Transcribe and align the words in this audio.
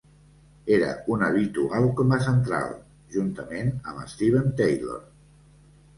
Era 0.77 0.87
un 1.15 1.25
habitual 1.27 1.85
com 2.01 2.15
a 2.17 2.19
central, 2.29 2.73
juntament 3.19 3.73
amb 3.93 4.03
Steven 4.15 4.53
Taylor. 4.63 4.99